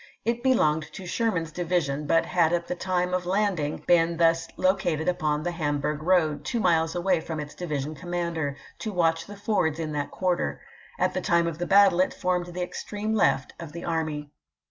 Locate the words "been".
3.85-4.17